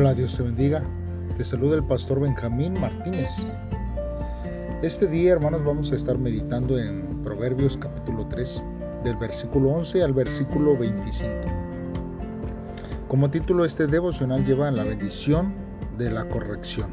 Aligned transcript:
Hola, 0.00 0.14
Dios 0.14 0.36
te 0.36 0.44
bendiga. 0.44 0.80
Te 1.36 1.44
saluda 1.44 1.74
el 1.74 1.82
pastor 1.82 2.20
Benjamín 2.20 2.80
Martínez. 2.80 3.30
Este 4.80 5.08
día, 5.08 5.32
hermanos, 5.32 5.64
vamos 5.64 5.90
a 5.90 5.96
estar 5.96 6.16
meditando 6.16 6.78
en 6.78 7.24
Proverbios 7.24 7.76
capítulo 7.76 8.24
3, 8.28 8.62
del 9.02 9.16
versículo 9.16 9.70
11 9.70 10.04
al 10.04 10.12
versículo 10.12 10.76
25. 10.78 11.32
Como 13.08 13.28
título, 13.28 13.64
este 13.64 13.88
devocional 13.88 14.44
lleva 14.44 14.70
la 14.70 14.84
bendición 14.84 15.52
de 15.98 16.12
la 16.12 16.28
corrección. 16.28 16.90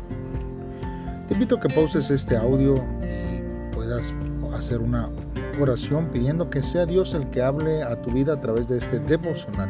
Te 1.27 1.35
invito 1.35 1.57
a 1.57 1.59
que 1.59 1.69
pauses 1.69 2.09
este 2.09 2.35
audio 2.35 2.83
y 3.03 3.75
puedas 3.75 4.15
hacer 4.55 4.79
una 4.79 5.11
oración 5.59 6.09
pidiendo 6.09 6.49
que 6.49 6.63
sea 6.63 6.87
Dios 6.87 7.13
el 7.13 7.29
que 7.29 7.43
hable 7.43 7.83
a 7.83 8.01
tu 8.01 8.09
vida 8.09 8.33
a 8.33 8.41
través 8.41 8.67
de 8.67 8.79
este 8.79 8.97
devocional. 8.97 9.69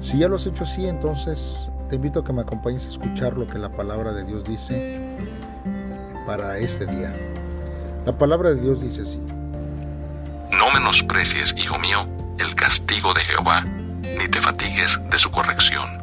Si 0.00 0.18
ya 0.18 0.28
lo 0.28 0.36
has 0.36 0.46
hecho 0.46 0.62
así, 0.62 0.86
entonces 0.86 1.70
te 1.88 1.96
invito 1.96 2.20
a 2.20 2.24
que 2.24 2.32
me 2.32 2.42
acompañes 2.42 2.86
a 2.86 2.90
escuchar 2.90 3.36
lo 3.36 3.46
que 3.46 3.58
la 3.58 3.70
palabra 3.70 4.12
de 4.12 4.24
Dios 4.24 4.44
dice 4.44 5.00
para 6.26 6.58
este 6.58 6.86
día. 6.86 7.14
La 8.04 8.18
palabra 8.18 8.50
de 8.50 8.60
Dios 8.60 8.80
dice 8.80 9.02
así. 9.02 9.20
No 10.50 10.70
menosprecies, 10.72 11.54
hijo 11.56 11.78
mío, 11.78 12.08
el 12.38 12.54
castigo 12.54 13.14
de 13.14 13.20
Jehová, 13.20 13.62
ni 13.62 14.28
te 14.28 14.40
fatigues 14.40 15.00
de 15.10 15.18
su 15.18 15.30
corrección, 15.30 16.02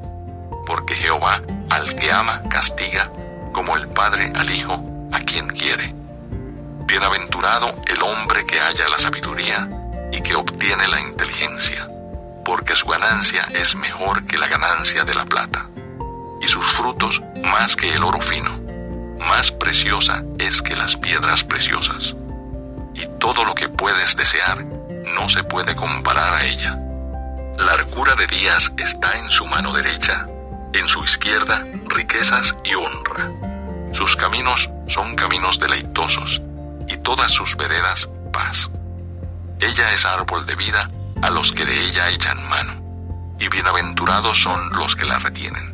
porque 0.65 0.95
Jehová 0.95 1.41
al 1.69 1.95
que 1.95 2.11
ama 2.11 2.41
castiga, 2.49 3.11
como 3.51 3.75
el 3.75 3.87
Padre 3.89 4.31
al 4.35 4.49
Hijo 4.49 4.81
a 5.11 5.19
quien 5.19 5.47
quiere. 5.47 5.93
Bienaventurado 6.87 7.75
el 7.87 8.01
hombre 8.01 8.45
que 8.45 8.59
haya 8.59 8.87
la 8.89 8.97
sabiduría 8.97 9.69
y 10.11 10.21
que 10.21 10.35
obtiene 10.35 10.87
la 10.87 11.01
inteligencia, 11.01 11.89
porque 12.45 12.75
su 12.75 12.87
ganancia 12.87 13.47
es 13.53 13.75
mejor 13.75 14.25
que 14.25 14.37
la 14.37 14.47
ganancia 14.47 15.03
de 15.03 15.13
la 15.13 15.25
plata 15.25 15.67
y 16.43 16.47
sus 16.47 16.65
frutos 16.65 17.21
más 17.41 17.75
que 17.75 17.93
el 17.93 18.03
oro 18.03 18.19
fino. 18.19 18.59
Más 19.29 19.49
preciosa 19.49 20.23
es 20.39 20.61
que 20.61 20.75
las 20.75 20.97
piedras 20.97 21.43
preciosas. 21.43 22.15
Y 22.93 23.07
todo 23.19 23.45
lo 23.45 23.55
que 23.55 23.69
puedes 23.69 24.17
desear 24.17 24.63
no 25.15 25.29
se 25.29 25.43
puede 25.43 25.73
comparar 25.73 26.33
a 26.33 26.45
ella. 26.45 26.77
Largura 27.57 28.15
de 28.15 28.27
días 28.27 28.73
está 28.77 29.17
en 29.17 29.29
su 29.31 29.45
mano 29.45 29.71
derecha, 29.73 30.27
en 30.73 30.87
su 30.87 31.03
izquierda 31.03 31.65
riquezas 31.85 32.53
y 32.65 32.73
honra. 32.75 33.31
Sus 33.93 34.17
caminos 34.17 34.69
son 34.87 35.15
caminos 35.15 35.59
deleitosos, 35.59 36.41
y 36.89 36.97
todas 36.97 37.31
sus 37.31 37.55
veredas 37.55 38.09
paz. 38.33 38.69
Ella 39.61 39.93
es 39.93 40.05
árbol 40.05 40.45
de 40.45 40.55
vida 40.55 40.89
a 41.21 41.29
los 41.29 41.53
que 41.53 41.63
de 41.63 41.85
ella 41.85 42.09
echan 42.09 42.43
mano, 42.49 42.73
y 43.39 43.47
bienaventurados 43.47 44.37
son 44.39 44.71
los 44.73 44.95
que 44.95 45.05
la 45.05 45.19
retienen. 45.19 45.72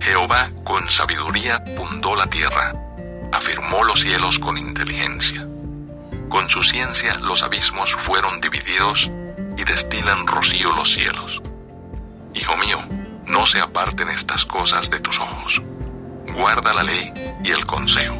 Jehová 0.00 0.50
con 0.64 0.88
sabiduría 0.90 1.62
fundó 1.76 2.14
la 2.14 2.26
tierra, 2.26 2.74
afirmó 3.32 3.84
los 3.84 4.00
cielos 4.00 4.38
con 4.38 4.56
inteligencia. 4.56 5.46
Con 6.28 6.48
su 6.48 6.62
ciencia 6.62 7.14
los 7.16 7.42
abismos 7.42 7.94
fueron 7.94 8.40
divididos 8.40 9.10
y 9.56 9.64
destilan 9.64 10.26
rocío 10.26 10.72
los 10.74 10.92
cielos. 10.92 11.42
Hijo 12.34 12.56
mío, 12.56 12.78
no 13.26 13.44
se 13.46 13.60
aparten 13.60 14.08
estas 14.08 14.44
cosas 14.44 14.90
de 14.90 15.00
tus 15.00 15.18
ojos. 15.18 15.60
Guarda 16.34 16.72
la 16.72 16.82
ley 16.82 17.12
y 17.42 17.50
el 17.50 17.66
consejo, 17.66 18.16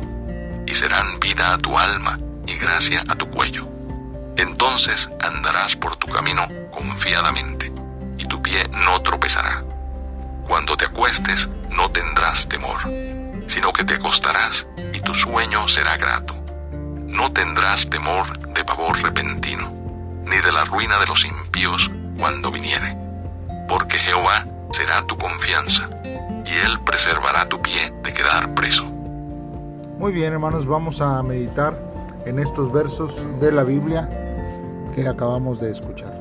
y 0.67 0.75
serán 0.75 1.21
vida 1.21 1.55
a 1.55 1.59
tu 1.59 1.79
alma 1.79 2.19
y 2.47 2.56
gracia 2.56 3.05
a 3.09 3.15
tu 3.15 3.29
cuello. 3.31 3.69
Entonces 4.37 5.11
andarás 5.21 5.77
por 5.77 5.97
tu 5.97 6.06
camino 6.09 6.49
confiadamente, 6.71 7.73
y 8.19 8.25
tu 8.25 8.43
pie 8.43 8.69
no 8.69 9.01
tropezará. 9.03 9.68
Cuando 10.49 10.79
te 10.79 10.87
acuestes, 10.87 11.51
no 11.69 11.91
tendrás 11.91 12.49
temor, 12.49 12.79
sino 13.47 13.71
que 13.71 13.85
te 13.85 13.95
acostarás 13.95 14.67
y 14.95 15.01
tu 15.01 15.13
sueño 15.15 15.69
será 15.69 15.99
grato. 15.99 16.34
No 16.72 17.31
tendrás 17.33 17.91
temor 17.91 18.39
de 18.55 18.65
pavor 18.65 18.99
repentino, 19.03 19.71
ni 20.25 20.37
de 20.39 20.50
la 20.50 20.65
ruina 20.65 20.99
de 20.99 21.06
los 21.06 21.27
impíos 21.27 21.91
cuando 22.19 22.50
viniere, 22.50 22.97
porque 23.69 23.99
Jehová 23.99 24.47
será 24.72 25.06
tu 25.06 25.19
confianza, 25.19 25.91
y 26.03 26.67
él 26.67 26.81
preservará 26.84 27.47
tu 27.47 27.61
pie 27.61 27.93
de 28.03 28.15
quedar 28.15 28.55
preso. 28.55 28.87
Muy 29.99 30.12
bien, 30.12 30.33
hermanos, 30.33 30.65
vamos 30.65 31.03
a 31.03 31.22
meditar 31.22 31.78
en 32.25 32.39
estos 32.39 32.72
versos 32.72 33.22
de 33.39 33.53
la 33.53 33.65
Biblia 33.65 34.09
que 34.95 35.06
acabamos 35.06 35.61
de 35.61 35.72
escuchar. 35.72 36.15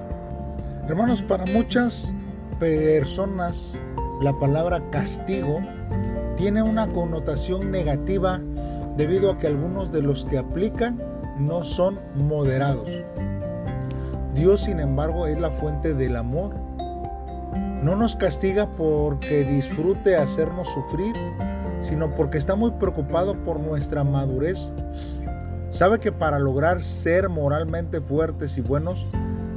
Hermanos, 0.90 1.22
para 1.22 1.46
muchas 1.46 2.13
personas 2.59 3.80
la 4.22 4.33
palabra 4.39 4.81
castigo 4.89 5.59
tiene 6.38 6.61
una 6.61 6.88
connotación 6.88 7.72
negativa 7.72 8.39
debido 8.95 9.31
a 9.31 9.38
que 9.38 9.47
algunos 9.47 9.91
de 9.91 10.01
los 10.01 10.25
que 10.25 10.38
aplican 10.38 11.01
no 11.39 11.63
son 11.63 12.00
moderados. 12.16 12.89
Dios, 14.33 14.61
sin 14.61 14.79
embargo, 14.79 15.27
es 15.27 15.39
la 15.39 15.51
fuente 15.51 15.94
del 15.94 16.16
amor. 16.16 16.56
No 17.83 17.95
nos 17.95 18.16
castiga 18.16 18.67
porque 18.75 19.44
disfrute 19.44 20.16
hacernos 20.16 20.67
sufrir, 20.67 21.16
sino 21.81 22.16
porque 22.16 22.38
está 22.38 22.56
muy 22.56 22.72
preocupado 22.72 23.41
por 23.44 23.59
nuestra 23.59 24.03
madurez. 24.03 24.73
Sabe 25.69 26.00
que 26.00 26.11
para 26.11 26.39
lograr 26.39 26.81
ser 26.81 27.29
moralmente 27.29 28.01
fuertes 28.01 28.57
y 28.57 28.61
buenos, 28.61 29.06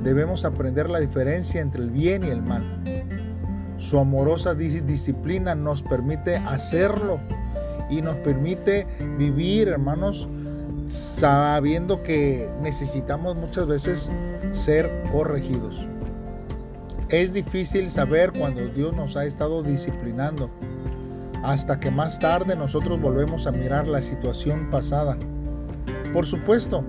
debemos 0.02 0.44
aprender 0.44 0.90
la 0.90 0.98
diferencia 0.98 1.60
entre 1.60 1.82
el 1.82 1.90
bien 1.90 2.24
y 2.24 2.28
el 2.28 2.42
mal. 2.42 2.79
Su 3.80 3.98
amorosa 3.98 4.54
disciplina 4.54 5.54
nos 5.54 5.82
permite 5.82 6.36
hacerlo 6.36 7.18
y 7.88 8.02
nos 8.02 8.14
permite 8.16 8.86
vivir, 9.18 9.68
hermanos, 9.68 10.28
sabiendo 10.86 12.02
que 12.02 12.46
necesitamos 12.62 13.36
muchas 13.36 13.66
veces 13.66 14.12
ser 14.52 15.02
corregidos. 15.10 15.86
Es 17.08 17.32
difícil 17.32 17.90
saber 17.90 18.32
cuando 18.32 18.66
Dios 18.68 18.94
nos 18.94 19.16
ha 19.16 19.24
estado 19.24 19.62
disciplinando, 19.62 20.50
hasta 21.42 21.80
que 21.80 21.90
más 21.90 22.20
tarde 22.20 22.54
nosotros 22.56 23.00
volvemos 23.00 23.46
a 23.46 23.50
mirar 23.50 23.88
la 23.88 24.02
situación 24.02 24.70
pasada. 24.70 25.16
Por 26.12 26.26
supuesto, 26.26 26.84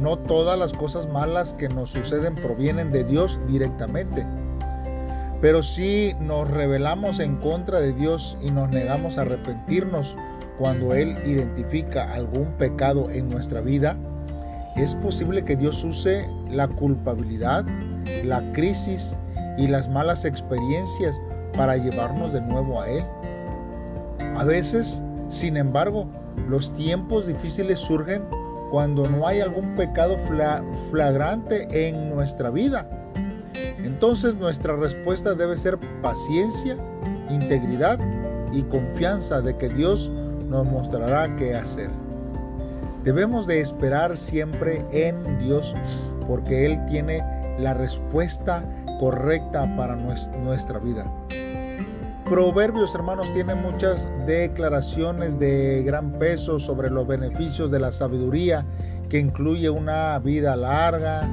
no 0.00 0.18
todas 0.18 0.58
las 0.58 0.72
cosas 0.72 1.08
malas 1.08 1.54
que 1.54 1.68
nos 1.68 1.90
suceden 1.90 2.34
provienen 2.34 2.90
de 2.90 3.04
Dios 3.04 3.40
directamente 3.46 4.26
pero 5.42 5.64
si 5.64 6.14
nos 6.20 6.48
rebelamos 6.48 7.18
en 7.18 7.36
contra 7.36 7.80
de 7.80 7.92
Dios 7.92 8.38
y 8.40 8.52
nos 8.52 8.70
negamos 8.70 9.18
a 9.18 9.22
arrepentirnos 9.22 10.16
cuando 10.56 10.94
Él 10.94 11.18
identifica 11.26 12.14
algún 12.14 12.46
pecado 12.52 13.10
en 13.10 13.28
nuestra 13.28 13.60
vida, 13.60 13.96
es 14.76 14.94
posible 14.94 15.42
que 15.42 15.56
Dios 15.56 15.82
use 15.82 16.28
la 16.48 16.68
culpabilidad, 16.68 17.64
la 18.22 18.52
crisis 18.52 19.16
y 19.58 19.66
las 19.66 19.88
malas 19.88 20.24
experiencias 20.24 21.20
para 21.56 21.76
llevarnos 21.76 22.32
de 22.32 22.40
nuevo 22.40 22.80
a 22.80 22.88
Él. 22.88 23.02
A 24.36 24.44
veces, 24.44 25.02
sin 25.26 25.56
embargo, 25.56 26.06
los 26.48 26.72
tiempos 26.72 27.26
difíciles 27.26 27.80
surgen 27.80 28.22
cuando 28.70 29.08
no 29.08 29.26
hay 29.26 29.40
algún 29.40 29.74
pecado 29.74 30.16
flagrante 30.88 31.88
en 31.88 32.10
nuestra 32.14 32.50
vida 32.50 33.01
entonces 34.02 34.34
nuestra 34.34 34.74
respuesta 34.74 35.32
debe 35.32 35.56
ser 35.56 35.78
paciencia, 36.02 36.76
integridad 37.30 38.00
y 38.52 38.62
confianza 38.62 39.40
de 39.40 39.56
que 39.56 39.68
Dios 39.68 40.10
nos 40.48 40.66
mostrará 40.66 41.36
qué 41.36 41.54
hacer. 41.54 41.88
Debemos 43.04 43.46
de 43.46 43.60
esperar 43.60 44.16
siempre 44.16 44.84
en 44.90 45.38
Dios 45.38 45.76
porque 46.26 46.66
Él 46.66 46.84
tiene 46.86 47.22
la 47.60 47.74
respuesta 47.74 48.64
correcta 48.98 49.72
para 49.76 49.94
nuestra 49.94 50.80
vida. 50.80 51.06
Proverbios, 52.24 52.96
hermanos, 52.96 53.32
tiene 53.34 53.54
muchas 53.54 54.08
declaraciones 54.26 55.38
de 55.38 55.84
gran 55.84 56.18
peso 56.18 56.58
sobre 56.58 56.90
los 56.90 57.06
beneficios 57.06 57.70
de 57.70 57.78
la 57.78 57.92
sabiduría 57.92 58.64
que 59.08 59.20
incluye 59.20 59.70
una 59.70 60.18
vida 60.18 60.56
larga, 60.56 61.28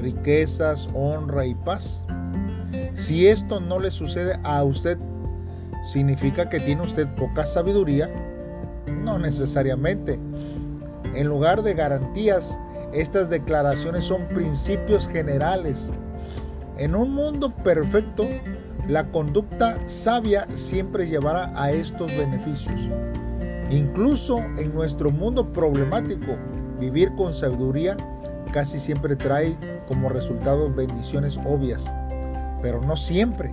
riquezas, 0.00 0.88
honra 0.94 1.44
y 1.44 1.54
paz. 1.54 2.02
Si 2.94 3.26
esto 3.26 3.60
no 3.60 3.80
le 3.80 3.90
sucede 3.90 4.38
a 4.44 4.62
usted, 4.62 4.96
¿significa 5.82 6.48
que 6.48 6.60
tiene 6.60 6.82
usted 6.82 7.08
poca 7.16 7.44
sabiduría? 7.44 8.08
No 9.02 9.18
necesariamente. 9.18 10.18
En 11.14 11.28
lugar 11.28 11.62
de 11.62 11.74
garantías, 11.74 12.56
estas 12.92 13.28
declaraciones 13.28 14.04
son 14.04 14.26
principios 14.28 15.08
generales. 15.08 15.90
En 16.78 16.94
un 16.94 17.12
mundo 17.12 17.50
perfecto, 17.50 18.28
la 18.88 19.10
conducta 19.10 19.76
sabia 19.86 20.46
siempre 20.54 21.08
llevará 21.08 21.52
a 21.60 21.72
estos 21.72 22.16
beneficios. 22.16 22.80
Incluso 23.70 24.38
en 24.56 24.72
nuestro 24.72 25.10
mundo 25.10 25.52
problemático, 25.52 26.36
vivir 26.78 27.12
con 27.16 27.34
sabiduría 27.34 27.96
casi 28.52 28.78
siempre 28.78 29.16
trae 29.16 29.56
como 29.88 30.08
resultado 30.08 30.72
bendiciones 30.72 31.38
obvias, 31.44 31.86
pero 32.64 32.80
no 32.80 32.96
siempre. 32.96 33.52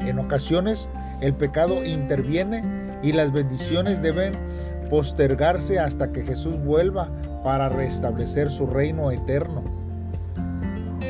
En 0.00 0.18
ocasiones 0.18 0.88
el 1.20 1.34
pecado 1.34 1.84
interviene 1.84 2.64
y 3.00 3.12
las 3.12 3.32
bendiciones 3.32 4.02
deben 4.02 4.34
postergarse 4.90 5.78
hasta 5.78 6.10
que 6.10 6.24
Jesús 6.24 6.58
vuelva 6.64 7.08
para 7.44 7.68
restablecer 7.68 8.50
su 8.50 8.66
reino 8.66 9.12
eterno. 9.12 9.62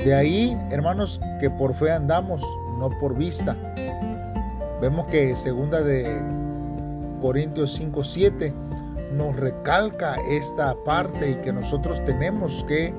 De 0.05 0.15
ahí, 0.15 0.55
hermanos, 0.71 1.19
que 1.41 1.49
por 1.49 1.73
fe 1.73 1.93
andamos, 1.93 2.43
no 2.79 2.91
por 3.01 3.17
vista. 3.17 3.57
Vemos 4.83 5.07
que 5.07 5.35
segunda 5.35 5.81
de 5.81 6.21
Corintios 7.23 7.73
5, 7.73 8.05
7 8.05 8.53
nos 9.15 9.35
recalca 9.37 10.17
esta 10.29 10.75
parte 10.85 11.31
y 11.31 11.35
que 11.37 11.55
nosotros 11.55 12.05
tenemos 12.05 12.65
que 12.69 12.93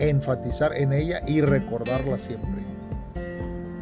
enfatizar 0.00 0.76
en 0.76 0.92
ella 0.92 1.20
y 1.24 1.40
recordarla 1.40 2.18
siempre. 2.18 2.59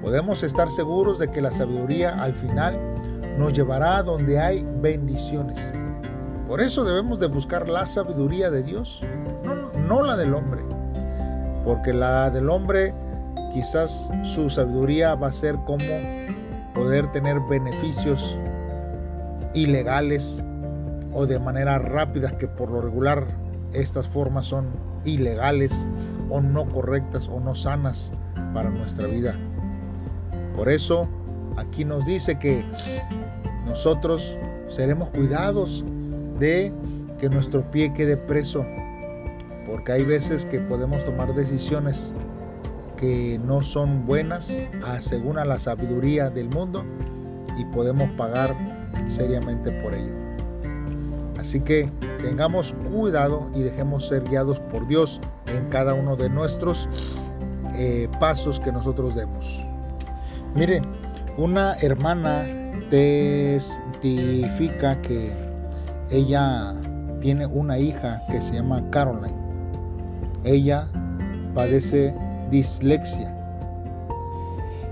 Podemos 0.08 0.42
estar 0.42 0.70
seguros 0.70 1.18
de 1.18 1.30
que 1.30 1.42
la 1.42 1.50
sabiduría 1.50 2.18
al 2.22 2.32
final 2.32 2.80
nos 3.36 3.52
llevará 3.52 3.98
a 3.98 4.02
donde 4.02 4.40
hay 4.40 4.66
bendiciones. 4.80 5.70
Por 6.48 6.62
eso 6.62 6.82
debemos 6.82 7.18
de 7.18 7.26
buscar 7.26 7.68
la 7.68 7.84
sabiduría 7.84 8.50
de 8.50 8.62
Dios, 8.62 9.02
no, 9.44 9.70
no 9.86 10.02
la 10.02 10.16
del 10.16 10.32
hombre. 10.32 10.62
Porque 11.62 11.92
la 11.92 12.30
del 12.30 12.48
hombre 12.48 12.94
quizás 13.52 14.08
su 14.22 14.48
sabiduría 14.48 15.14
va 15.14 15.26
a 15.26 15.32
ser 15.32 15.56
como 15.66 15.84
poder 16.74 17.08
tener 17.08 17.38
beneficios 17.40 18.34
ilegales 19.52 20.42
o 21.12 21.26
de 21.26 21.38
manera 21.38 21.78
rápida 21.78 22.38
que 22.38 22.48
por 22.48 22.70
lo 22.70 22.80
regular 22.80 23.26
estas 23.74 24.08
formas 24.08 24.46
son 24.46 24.70
ilegales 25.04 25.86
o 26.30 26.40
no 26.40 26.66
correctas 26.66 27.28
o 27.28 27.40
no 27.40 27.54
sanas 27.54 28.10
para 28.54 28.70
nuestra 28.70 29.06
vida. 29.06 29.36
Por 30.58 30.68
eso 30.68 31.06
aquí 31.56 31.84
nos 31.84 32.04
dice 32.04 32.36
que 32.36 32.64
nosotros 33.64 34.36
seremos 34.66 35.08
cuidados 35.10 35.84
de 36.40 36.72
que 37.20 37.28
nuestro 37.28 37.62
pie 37.70 37.92
quede 37.92 38.16
preso, 38.16 38.66
porque 39.68 39.92
hay 39.92 40.02
veces 40.02 40.44
que 40.46 40.58
podemos 40.58 41.04
tomar 41.04 41.32
decisiones 41.32 42.12
que 42.96 43.40
no 43.44 43.62
son 43.62 44.04
buenas 44.04 44.52
según 44.98 45.38
a 45.38 45.44
la 45.44 45.60
sabiduría 45.60 46.28
del 46.28 46.48
mundo 46.48 46.84
y 47.56 47.64
podemos 47.66 48.10
pagar 48.16 48.52
seriamente 49.06 49.70
por 49.80 49.94
ello. 49.94 50.14
Así 51.38 51.60
que 51.60 51.88
tengamos 52.20 52.74
cuidado 52.90 53.48
y 53.54 53.62
dejemos 53.62 54.08
ser 54.08 54.24
guiados 54.24 54.58
por 54.58 54.88
Dios 54.88 55.20
en 55.46 55.68
cada 55.68 55.94
uno 55.94 56.16
de 56.16 56.28
nuestros 56.28 56.88
eh, 57.76 58.08
pasos 58.18 58.58
que 58.58 58.72
nosotros 58.72 59.14
demos. 59.14 59.67
Mire, 60.54 60.80
una 61.36 61.74
hermana 61.80 62.46
testifica 62.90 63.70
que 65.02 65.30
ella 66.10 66.74
tiene 67.20 67.46
una 67.46 67.78
hija 67.78 68.22
que 68.30 68.40
se 68.40 68.54
llama 68.54 68.82
Caroline. 68.90 69.36
Ella 70.44 70.86
padece 71.54 72.14
dislexia. 72.50 73.34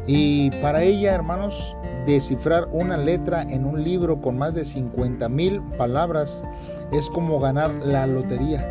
Y 0.07 0.51
para 0.63 0.83
ella, 0.83 1.15
hermanos, 1.15 1.77
descifrar 2.07 2.69
una 2.73 2.97
letra 2.97 3.43
en 3.43 3.65
un 3.65 3.83
libro 3.83 4.21
con 4.21 4.39
más 4.39 4.55
de 4.55 4.65
50 4.65 5.29
mil 5.29 5.61
palabras 5.77 6.45
es 6.93 7.11
como 7.11 7.41
ganar 7.41 7.73
la 7.85 8.07
lotería. 8.07 8.65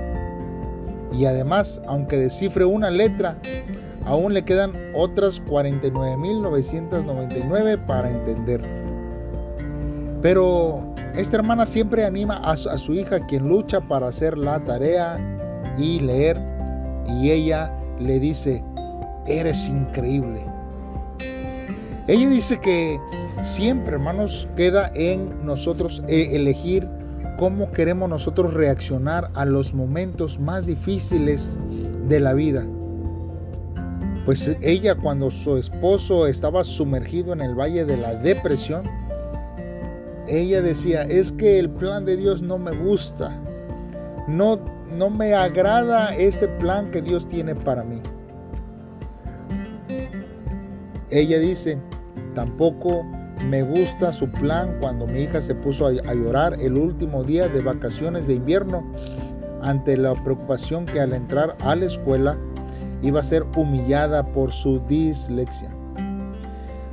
Y 1.12 1.26
además, 1.26 1.82
aunque 1.88 2.18
descifre 2.18 2.66
una 2.66 2.90
letra, 2.90 3.38
aún 4.06 4.34
le 4.34 4.44
quedan 4.44 4.74
otras 4.94 5.42
49.999 5.44 7.86
para 7.86 8.12
entender. 8.12 8.62
Pero 10.22 10.94
esta 11.16 11.38
hermana 11.38 11.66
siempre 11.66 12.06
anima 12.06 12.36
a 12.38 12.56
su, 12.58 12.70
a 12.70 12.78
su, 12.78 12.94
hija 12.94 13.26
quien 13.26 13.48
lucha 13.48 13.82
para 13.82 14.08
hacer 14.08 14.38
la 14.38 14.64
tarea 14.64 15.18
y 15.78 16.00
leer. 16.00 16.40
Y 17.08 17.32
ella 17.32 17.76
le 18.00 18.20
dice, 18.20 18.64
eres 19.28 19.68
increíble. 19.68 20.46
Ella 22.08 22.30
dice 22.30 22.60
que 22.60 23.00
siempre, 23.44 23.94
hermanos, 23.94 24.48
queda 24.56 24.92
en 24.94 25.46
nosotros 25.46 26.04
e-, 26.08 26.36
elegir 26.36 26.88
cómo 27.38 27.72
queremos 27.72 28.10
nosotros 28.10 28.54
reaccionar 28.54 29.32
a 29.34 29.46
los 29.46 29.74
momentos 29.74 30.40
más 30.40 30.66
difíciles 30.66 31.58
de 32.08 32.20
la 32.20 32.34
vida. 32.34 32.66
Pues 34.26 34.58
ella 34.62 34.96
cuando 34.96 35.30
su 35.30 35.56
esposo 35.56 36.26
estaba 36.26 36.64
sumergido 36.64 37.32
en 37.32 37.42
el 37.42 37.54
valle 37.54 37.86
de 37.86 37.96
la 37.96 38.16
depresión, 38.16 38.84
ella 40.28 40.64
decía, 40.64 41.04
es 41.04 41.32
que 41.32 41.60
el 41.60 41.70
plan 41.70 42.06
de 42.06 42.18
Dios 42.18 42.42
no 42.42 42.58
me 42.58 42.72
gusta. 42.72 43.40
No, 44.28 44.60
no 44.98 45.12
me 45.12 45.36
agrada 45.36 46.16
este 46.16 46.48
plan 46.48 46.90
que 46.90 47.02
Dios 47.02 47.28
tiene 47.28 47.54
para 47.54 47.84
mí. 47.84 48.02
Ella 51.12 51.38
dice, 51.38 51.78
tampoco 52.34 53.06
me 53.48 53.62
gusta 53.62 54.12
su 54.12 54.28
plan 54.30 54.78
cuando 54.80 55.06
mi 55.06 55.22
hija 55.22 55.40
se 55.42 55.54
puso 55.54 55.88
a, 55.88 56.14
llorar 56.14 56.58
el 56.60 56.78
último 56.78 57.24
día 57.24 57.48
de 57.48 57.62
vacaciones 57.62 58.26
de 58.26 58.36
invierno 58.36 58.84
ante 59.62 59.98
la 59.98 60.14
preocupación 60.16 60.86
que 60.86 61.00
al 61.00 61.14
entrar 61.14 61.56
a 61.60 61.76
la 61.76 61.86
escuela 61.86 62.38
iba 63.06 63.20
a 63.20 63.24
ser 63.24 63.44
humillada 63.56 64.26
por 64.26 64.52
su 64.52 64.80
dislexia. 64.88 65.70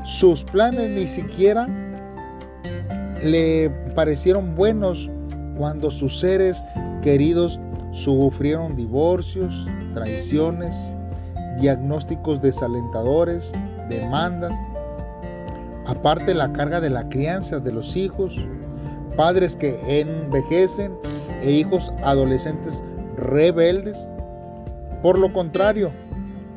Sus 0.04 0.44
planes 0.44 0.90
ni 0.90 1.06
siquiera 1.06 1.66
le 3.24 3.70
parecieron 3.94 4.54
buenos 4.54 5.10
cuando 5.56 5.90
sus 5.90 6.20
seres 6.20 6.62
queridos 7.00 7.58
sufrieron 7.92 8.76
divorcios, 8.76 9.66
traiciones, 9.94 10.94
diagnósticos 11.60 12.42
desalentadores, 12.42 13.52
demandas, 13.88 14.52
aparte 15.86 16.34
la 16.34 16.52
carga 16.52 16.80
de 16.80 16.90
la 16.90 17.08
crianza 17.08 17.58
de 17.58 17.72
los 17.72 17.96
hijos, 17.96 18.38
padres 19.16 19.56
que 19.56 20.00
envejecen 20.00 20.94
e 21.42 21.52
hijos 21.52 21.92
adolescentes 22.02 22.82
rebeldes. 23.16 24.08
Por 25.02 25.18
lo 25.18 25.32
contrario, 25.32 25.92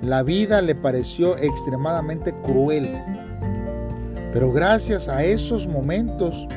la 0.05 0.23
vida 0.23 0.61
le 0.61 0.75
pareció 0.75 1.37
extremadamente 1.37 2.33
cruel. 2.43 2.97
Pero 4.33 4.51
gracias 4.51 5.07
a 5.07 5.23
esos 5.23 5.67
momentos 5.67 6.47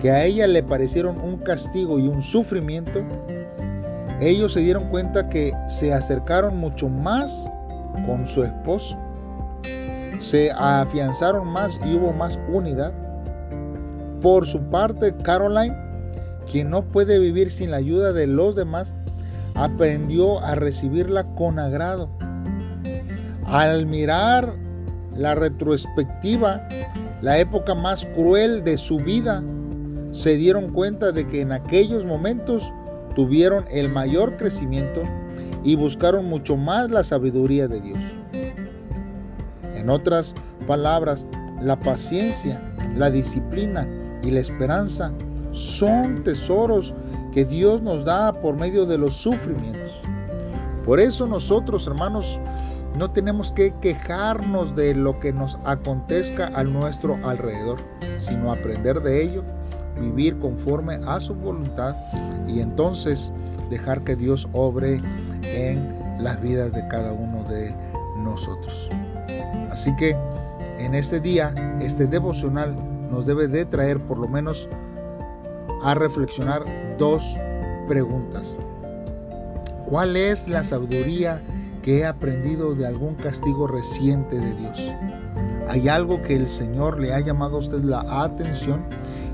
que 0.00 0.10
a 0.10 0.24
ella 0.24 0.46
le 0.46 0.62
parecieron 0.62 1.18
un 1.20 1.38
castigo 1.38 1.98
y 1.98 2.06
un 2.06 2.22
sufrimiento, 2.22 3.04
ellos 4.20 4.52
se 4.52 4.60
dieron 4.60 4.88
cuenta 4.88 5.28
que 5.28 5.52
se 5.68 5.92
acercaron 5.92 6.56
mucho 6.56 6.88
más 6.88 7.50
con 8.06 8.26
su 8.26 8.44
esposo 8.44 8.96
se 10.18 10.50
afianzaron 10.52 11.46
más 11.46 11.80
y 11.84 11.94
hubo 11.94 12.12
más 12.12 12.38
unidad. 12.48 12.92
Por 14.20 14.46
su 14.46 14.60
parte, 14.70 15.14
Caroline, 15.22 15.76
quien 16.50 16.70
no 16.70 16.82
puede 16.82 17.18
vivir 17.18 17.50
sin 17.50 17.70
la 17.70 17.76
ayuda 17.78 18.12
de 18.12 18.26
los 18.26 18.56
demás, 18.56 18.94
aprendió 19.54 20.40
a 20.40 20.54
recibirla 20.54 21.24
con 21.34 21.58
agrado. 21.58 22.10
Al 23.46 23.86
mirar 23.86 24.54
la 25.14 25.34
retrospectiva, 25.34 26.66
la 27.22 27.38
época 27.38 27.74
más 27.74 28.04
cruel 28.14 28.64
de 28.64 28.76
su 28.76 28.98
vida, 28.98 29.42
se 30.12 30.36
dieron 30.36 30.72
cuenta 30.72 31.12
de 31.12 31.26
que 31.26 31.42
en 31.42 31.52
aquellos 31.52 32.06
momentos 32.06 32.72
tuvieron 33.14 33.64
el 33.70 33.88
mayor 33.88 34.36
crecimiento 34.36 35.02
y 35.62 35.76
buscaron 35.76 36.24
mucho 36.26 36.56
más 36.56 36.90
la 36.90 37.04
sabiduría 37.04 37.68
de 37.68 37.80
Dios. 37.80 37.98
En 39.74 39.90
otras 39.90 40.34
palabras, 40.66 41.26
la 41.60 41.78
paciencia, 41.78 42.60
la 42.96 43.10
disciplina 43.10 43.86
y 44.22 44.30
la 44.30 44.40
esperanza 44.40 45.12
son 45.52 46.24
tesoros 46.24 46.94
que 47.32 47.44
Dios 47.44 47.82
nos 47.82 48.04
da 48.04 48.40
por 48.40 48.58
medio 48.58 48.86
de 48.86 48.98
los 48.98 49.14
sufrimientos. 49.14 49.92
Por 50.84 51.00
eso 51.00 51.26
nosotros, 51.26 51.86
hermanos, 51.86 52.40
no 52.96 53.10
tenemos 53.10 53.52
que 53.52 53.74
quejarnos 53.80 54.74
de 54.74 54.94
lo 54.94 55.20
que 55.20 55.32
nos 55.32 55.58
acontezca 55.64 56.50
a 56.54 56.64
nuestro 56.64 57.18
alrededor, 57.24 57.78
sino 58.16 58.50
aprender 58.50 59.02
de 59.02 59.22
ello, 59.22 59.42
vivir 60.00 60.38
conforme 60.38 60.98
a 61.06 61.20
su 61.20 61.34
voluntad 61.34 61.94
y 62.48 62.60
entonces 62.60 63.32
dejar 63.70 64.02
que 64.02 64.16
Dios 64.16 64.48
obre 64.52 65.00
en 65.42 65.94
las 66.18 66.40
vidas 66.40 66.72
de 66.72 66.88
cada 66.88 67.12
uno 67.12 67.42
de 67.44 67.74
nosotros. 68.18 68.88
Así 69.70 69.94
que 69.96 70.16
en 70.78 70.94
este 70.94 71.20
día, 71.20 71.54
este 71.80 72.06
devocional 72.06 72.74
nos 73.10 73.26
debe 73.26 73.46
de 73.46 73.66
traer 73.66 74.00
por 74.00 74.16
lo 74.18 74.28
menos 74.28 74.68
a 75.82 75.94
reflexionar 75.94 76.64
dos 76.98 77.36
preguntas. 77.88 78.56
¿Cuál 79.86 80.16
es 80.16 80.48
la 80.48 80.64
sabiduría 80.64 81.42
que 81.86 82.00
he 82.00 82.04
aprendido 82.04 82.74
de 82.74 82.86
algún 82.86 83.14
castigo 83.14 83.66
reciente 83.66 84.38
de 84.38 84.54
Dios? 84.54 84.92
hay 85.68 85.88
algo 85.88 86.22
que 86.22 86.34
el 86.36 86.48
Señor 86.48 86.98
le 86.98 87.12
ha 87.12 87.20
llamado 87.20 87.56
a 87.56 87.60
usted 87.60 87.82
la 87.82 88.00
atención 88.22 88.84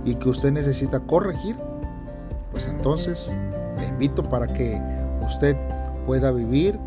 y 0.05 0.15
que 0.15 0.29
usted 0.29 0.51
necesita 0.51 1.01
corregir, 1.01 1.57
pues 2.51 2.67
entonces 2.67 3.37
le 3.79 3.87
invito 3.87 4.23
para 4.29 4.47
que 4.47 4.81
usted 5.25 5.57
pueda 6.07 6.33
vivir 6.33 6.79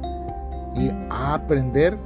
y 0.75 0.89
aprender 1.09 1.97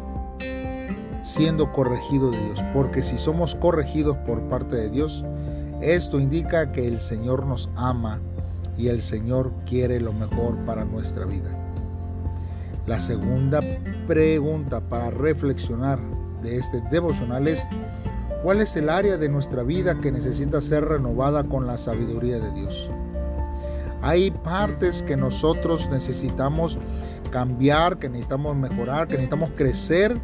siendo 1.23 1.71
corregido 1.71 2.31
de 2.31 2.37
Dios. 2.37 2.63
Porque 2.73 3.01
si 3.01 3.17
somos 3.17 3.55
corregidos 3.55 4.17
por 4.17 4.41
parte 4.43 4.75
de 4.75 4.89
Dios, 4.89 5.23
esto 5.81 6.19
indica 6.19 6.71
que 6.71 6.87
el 6.87 6.99
Señor 6.99 7.45
nos 7.45 7.69
ama 7.75 8.19
y 8.77 8.87
el 8.87 9.01
Señor 9.01 9.51
quiere 9.65 9.99
lo 9.99 10.13
mejor 10.13 10.57
para 10.65 10.85
nuestra 10.85 11.25
vida. 11.25 11.49
La 12.89 12.99
segunda 12.99 13.61
pregunta 14.07 14.81
para 14.81 15.11
reflexionar 15.11 15.99
de 16.41 16.57
este 16.57 16.81
devocional 16.89 17.47
es, 17.47 17.67
¿cuál 18.41 18.61
es 18.61 18.75
el 18.77 18.89
área 18.89 19.15
de 19.15 19.29
nuestra 19.29 19.61
vida 19.61 20.01
que 20.01 20.11
necesita 20.11 20.59
ser 20.59 20.85
renovada 20.85 21.43
con 21.43 21.67
la 21.67 21.77
sabiduría 21.77 22.39
de 22.39 22.51
Dios? 22.51 22.89
Hay 24.01 24.31
partes 24.31 25.03
que 25.03 25.15
nosotros 25.15 25.87
necesitamos 25.91 26.79
cambiar, 27.29 27.99
que 27.99 28.09
necesitamos 28.09 28.55
mejorar, 28.55 29.07
que 29.07 29.13
necesitamos 29.13 29.51
crecer 29.55 30.17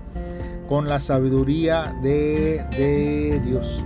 con 0.67 0.89
la 0.89 0.99
sabiduría 0.99 1.95
de, 2.01 3.39
Dios. 3.45 3.85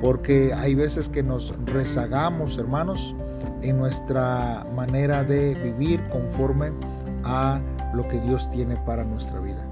Porque 0.00 0.52
hay 0.52 0.74
veces 0.74 1.08
que 1.08 1.22
nos 1.22 1.54
rezagamos, 1.64 2.58
hermanos, 2.58 3.14
en 3.62 3.78
nuestra 3.78 4.66
manera 4.74 5.22
de 5.22 5.54
vivir 5.54 6.02
conforme 6.08 6.72
a 7.22 7.60
lo 7.94 8.06
que 8.08 8.20
Dios 8.20 8.50
tiene 8.50 8.76
para 8.76 9.04
nuestra 9.04 9.40
vida. 9.40 9.64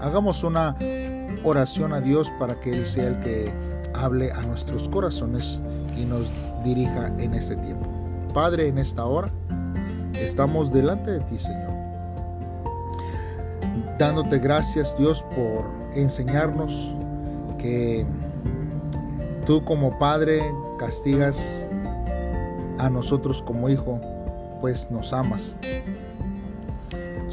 Hagamos 0.00 0.44
una 0.44 0.76
oración 1.42 1.92
a 1.92 2.00
Dios 2.00 2.32
para 2.38 2.60
que 2.60 2.72
Él 2.72 2.86
sea 2.86 3.08
el 3.08 3.20
que 3.20 3.52
hable 3.94 4.30
a 4.32 4.42
nuestros 4.42 4.88
corazones 4.88 5.62
y 5.96 6.04
nos 6.04 6.30
dirija 6.64 7.06
en 7.18 7.34
este 7.34 7.56
tiempo. 7.56 7.86
Padre, 8.32 8.68
en 8.68 8.78
esta 8.78 9.04
hora 9.04 9.30
estamos 10.14 10.72
delante 10.72 11.12
de 11.12 11.20
ti, 11.20 11.38
Señor 11.38 11.74
dándote 13.98 14.38
gracias 14.38 14.96
Dios 14.98 15.24
por 15.34 15.64
enseñarnos 15.94 16.94
que 17.58 18.04
tú 19.46 19.64
como 19.64 19.98
Padre 19.98 20.40
castigas 20.78 21.66
a 22.78 22.90
nosotros 22.90 23.42
como 23.42 23.68
hijo, 23.68 24.00
pues 24.60 24.90
nos 24.90 25.12
amas. 25.12 25.56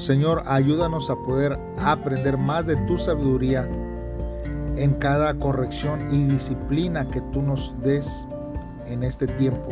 Señor, 0.02 0.44
ayúdanos 0.48 1.10
a 1.10 1.16
poder 1.16 1.60
aprender 1.78 2.38
más 2.38 2.66
de 2.66 2.76
tu 2.88 2.98
sabiduría 2.98 3.70
en 4.76 4.94
cada 4.96 5.34
corrección 5.36 6.08
y 6.12 6.24
disciplina 6.24 7.08
que 7.08 7.22
tú 7.22 7.42
nos 7.42 7.80
des 7.82 8.26
en 8.88 9.04
este 9.04 9.28
tiempo, 9.28 9.70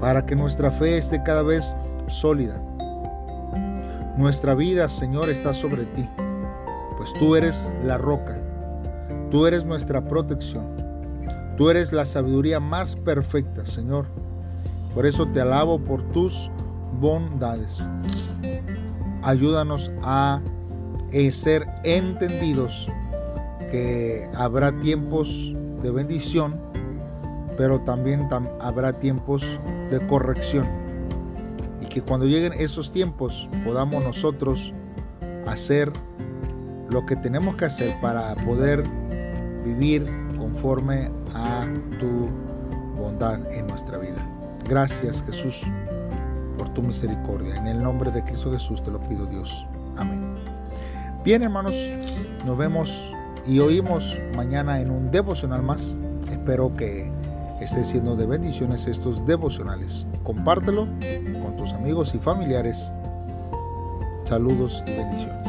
para 0.00 0.24
que 0.24 0.36
nuestra 0.36 0.70
fe 0.70 0.98
esté 0.98 1.22
cada 1.22 1.42
vez 1.42 1.74
sólida 2.06 2.62
nuestra 4.18 4.56
vida, 4.56 4.88
Señor, 4.88 5.30
está 5.30 5.54
sobre 5.54 5.84
ti, 5.84 6.08
pues 6.96 7.12
tú 7.14 7.36
eres 7.36 7.70
la 7.84 7.98
roca, 7.98 8.36
tú 9.30 9.46
eres 9.46 9.64
nuestra 9.64 10.00
protección, 10.08 10.66
tú 11.56 11.70
eres 11.70 11.92
la 11.92 12.04
sabiduría 12.04 12.58
más 12.58 12.96
perfecta, 12.96 13.64
Señor. 13.64 14.06
Por 14.92 15.06
eso 15.06 15.26
te 15.28 15.40
alabo 15.40 15.78
por 15.78 16.02
tus 16.10 16.50
bondades. 17.00 17.88
Ayúdanos 19.28 19.90
a 20.02 20.40
eh, 21.12 21.30
ser 21.32 21.66
entendidos 21.84 22.90
que 23.70 24.26
habrá 24.34 24.72
tiempos 24.80 25.54
de 25.82 25.90
bendición, 25.90 26.58
pero 27.58 27.78
también 27.82 28.26
habrá 28.58 28.94
tiempos 28.94 29.60
de 29.90 30.00
corrección 30.06 30.66
que 31.88 32.02
cuando 32.02 32.26
lleguen 32.26 32.52
esos 32.54 32.90
tiempos 32.90 33.50
podamos 33.64 34.02
nosotros 34.02 34.72
hacer 35.46 35.92
lo 36.88 37.04
que 37.04 37.16
tenemos 37.16 37.56
que 37.56 37.64
hacer 37.66 37.94
para 38.00 38.34
poder 38.36 38.82
vivir 39.62 40.06
conforme 40.38 41.10
a 41.34 41.66
tu 41.98 42.28
bondad 42.96 43.40
en 43.52 43.66
nuestra 43.66 43.98
vida. 43.98 44.26
Gracias 44.68 45.22
Jesús 45.26 45.62
por 46.58 46.68
tu 46.68 46.82
misericordia. 46.82 47.56
En 47.56 47.68
el 47.68 47.82
nombre 47.82 48.10
de 48.10 48.22
Cristo 48.22 48.52
Jesús 48.52 48.82
te 48.82 48.90
lo 48.90 49.00
pido 49.00 49.24
Dios. 49.26 49.66
Amén. 49.96 50.36
Bien 51.24 51.42
hermanos, 51.42 51.74
nos 52.44 52.58
vemos 52.58 53.14
y 53.46 53.60
oímos 53.60 54.18
mañana 54.36 54.80
en 54.80 54.90
un 54.90 55.10
devocional 55.10 55.62
más. 55.62 55.96
Espero 56.30 56.72
que 56.74 57.10
esté 57.60 57.84
siendo 57.84 58.16
de 58.16 58.26
bendiciones 58.26 58.86
estos 58.86 59.24
devocionales. 59.26 60.06
Compártelo 60.22 60.86
con 61.42 61.56
tus 61.56 61.72
amigos 61.72 62.14
y 62.14 62.18
familiares. 62.18 62.92
Saludos 64.24 64.82
y 64.86 64.92
bendiciones. 64.92 65.48